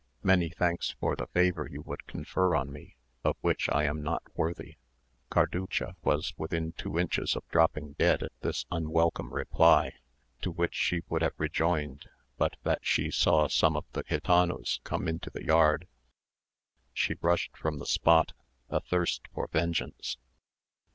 [0.23, 4.23] Many thanks for the favour you would confer on me, of which I am not
[4.35, 4.77] worthy."
[5.29, 9.93] Carducha was within two inches of dropping dead at this unwelcome reply,
[10.41, 15.07] to which she would have rejoined, but that she saw some of the gitanos come
[15.07, 15.87] into the yard.
[16.93, 18.33] She rushed from the spot,
[18.71, 20.17] athirst for vengeance.